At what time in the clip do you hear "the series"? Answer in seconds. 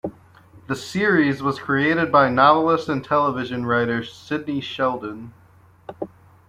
0.65-1.43